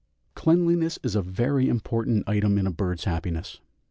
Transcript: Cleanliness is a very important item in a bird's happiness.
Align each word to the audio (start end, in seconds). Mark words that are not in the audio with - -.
Cleanliness 0.33 0.97
is 1.03 1.13
a 1.13 1.21
very 1.21 1.69
important 1.69 2.27
item 2.27 2.57
in 2.57 2.65
a 2.65 2.71
bird's 2.71 3.03
happiness. 3.03 3.59